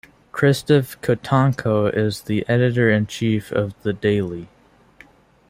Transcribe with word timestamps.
Christoph 0.31 0.99
Kotanko 1.01 1.95
is 1.95 2.21
the 2.23 2.43
editor-in-chief 2.49 3.51
of 3.51 3.79
the 3.83 3.93
daily. 3.93 4.49